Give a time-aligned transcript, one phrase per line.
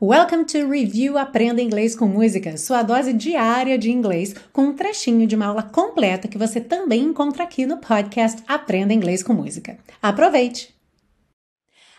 [0.00, 5.26] Welcome to Review Aprenda Inglês com Música, sua dose diária de inglês, com um trechinho
[5.26, 9.76] de uma aula completa que você também encontra aqui no podcast Aprenda Inglês com Música.
[10.00, 10.72] Aproveite!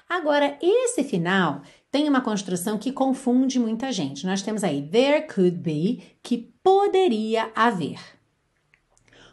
[0.08, 4.26] Agora, esse final tem uma construção que confunde muita gente.
[4.26, 8.00] Nós temos aí there could be, que poderia haver.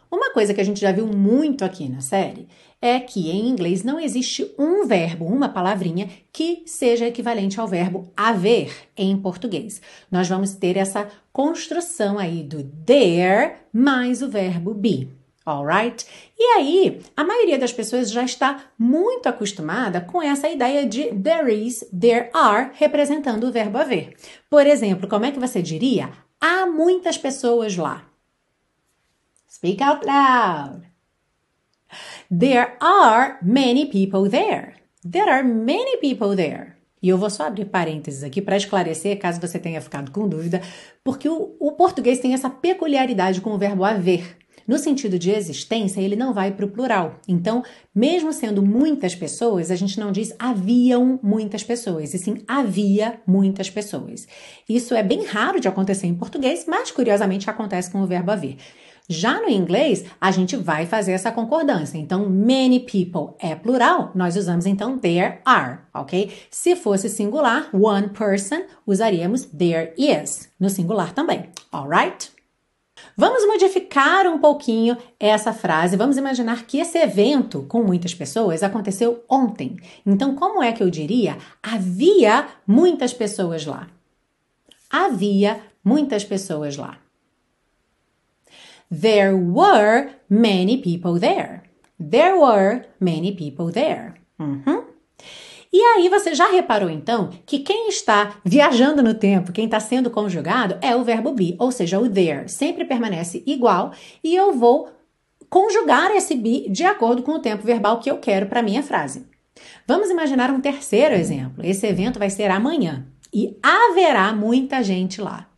[0.09, 2.47] Uma coisa que a gente já viu muito aqui na série
[2.81, 8.11] é que em inglês não existe um verbo, uma palavrinha, que seja equivalente ao verbo
[8.15, 9.81] haver em português.
[10.09, 15.09] Nós vamos ter essa construção aí do there mais o verbo be.
[15.45, 16.05] Alright?
[16.37, 21.53] E aí, a maioria das pessoas já está muito acostumada com essa ideia de there
[21.53, 24.13] is, there are, representando o verbo haver.
[24.49, 26.09] Por exemplo, como é que você diria?
[26.39, 28.06] Há muitas pessoas lá.
[29.57, 30.83] Speak out loud.
[32.29, 34.75] There are many people there.
[35.03, 36.75] There are many people there.
[37.01, 40.61] E eu vou só abrir parênteses aqui para esclarecer, caso você tenha ficado com dúvida,
[41.03, 44.37] porque o, o, português tem essa peculiaridade com o verbo haver.
[44.67, 47.19] No sentido de existência, ele não vai para o plural.
[47.27, 47.63] Então,
[47.95, 53.71] mesmo sendo muitas pessoas, a gente não diz haviam muitas pessoas, e sim havia muitas
[53.71, 54.27] pessoas.
[54.69, 58.57] Isso é bem raro de acontecer em português, mas curiosamente acontece com o verbo haver.
[59.09, 61.97] Já no inglês, a gente vai fazer essa concordância.
[61.97, 66.31] Então, many people é plural, nós usamos então there are, ok?
[66.51, 72.31] Se fosse singular, one person, usaríamos there is, no singular também, alright?
[73.15, 75.95] Vamos modificar um pouquinho essa frase.
[75.95, 79.77] Vamos imaginar que esse evento com muitas pessoas aconteceu ontem.
[80.05, 81.37] Então, como é que eu diria?
[81.61, 83.87] Havia muitas pessoas lá.
[84.89, 86.97] Havia muitas pessoas lá.
[88.89, 91.63] There were many people there.
[91.99, 94.13] There were many people there.
[94.39, 94.85] Uhum.
[95.71, 100.09] E aí você já reparou então que quem está viajando no tempo, quem está sendo
[100.09, 103.91] conjugado é o verbo be, ou seja, o there sempre permanece igual
[104.23, 104.89] e eu vou
[105.49, 109.25] conjugar esse be de acordo com o tempo verbal que eu quero para minha frase.
[109.85, 111.65] Vamos imaginar um terceiro exemplo.
[111.65, 115.49] Esse evento vai ser amanhã e haverá muita gente lá.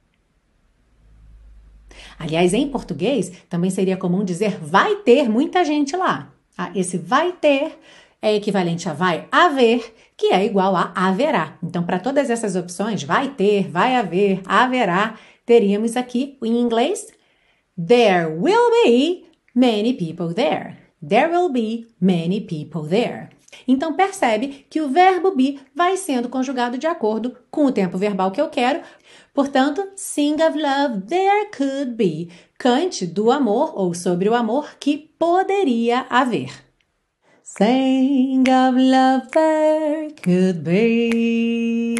[2.19, 6.31] Aliás, em português, também seria comum dizer vai ter muita gente lá.
[6.57, 7.79] Ah, esse vai ter
[8.21, 11.57] é equivalente a vai haver, que é igual a haverá.
[11.63, 17.07] Então, para todas essas opções, vai ter, vai haver, haverá, teríamos aqui em inglês
[17.77, 19.25] There will be
[19.55, 20.77] many people there.
[21.01, 23.29] There will be many people there.
[23.67, 28.31] Então percebe que o verbo be vai sendo conjugado de acordo com o tempo verbal
[28.31, 28.81] que eu quero.
[29.33, 32.29] Portanto, sing of love there could be.
[32.57, 36.51] Cante do amor ou sobre o amor que poderia haver.
[37.43, 41.95] Sing of love there could be.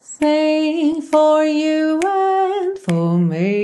[0.00, 3.63] Sing for you and for me.